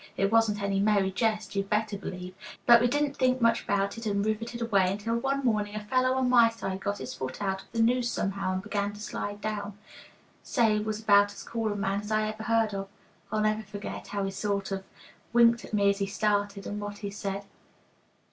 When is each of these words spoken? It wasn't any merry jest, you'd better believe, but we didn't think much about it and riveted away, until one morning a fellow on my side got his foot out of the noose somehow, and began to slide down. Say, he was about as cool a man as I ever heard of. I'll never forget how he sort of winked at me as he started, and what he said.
It 0.17 0.31
wasn't 0.31 0.63
any 0.63 0.79
merry 0.79 1.11
jest, 1.11 1.55
you'd 1.55 1.69
better 1.69 1.95
believe, 1.95 2.33
but 2.65 2.81
we 2.81 2.87
didn't 2.87 3.17
think 3.17 3.39
much 3.39 3.63
about 3.65 3.99
it 3.99 4.07
and 4.07 4.25
riveted 4.25 4.59
away, 4.59 4.91
until 4.91 5.17
one 5.17 5.45
morning 5.45 5.75
a 5.75 5.79
fellow 5.85 6.13
on 6.17 6.27
my 6.27 6.49
side 6.49 6.79
got 6.79 6.97
his 6.97 7.13
foot 7.13 7.39
out 7.39 7.61
of 7.61 7.71
the 7.71 7.83
noose 7.83 8.09
somehow, 8.11 8.53
and 8.53 8.63
began 8.63 8.93
to 8.93 8.99
slide 8.99 9.41
down. 9.41 9.77
Say, 10.41 10.79
he 10.79 10.79
was 10.83 10.99
about 11.01 11.31
as 11.33 11.43
cool 11.43 11.71
a 11.71 11.75
man 11.75 12.01
as 12.01 12.09
I 12.11 12.27
ever 12.27 12.41
heard 12.41 12.73
of. 12.73 12.87
I'll 13.31 13.41
never 13.41 13.61
forget 13.61 14.07
how 14.07 14.23
he 14.23 14.31
sort 14.31 14.71
of 14.71 14.83
winked 15.33 15.65
at 15.65 15.71
me 15.75 15.91
as 15.91 15.99
he 15.99 16.07
started, 16.07 16.65
and 16.65 16.81
what 16.81 16.97
he 17.05 17.11
said. 17.11 17.45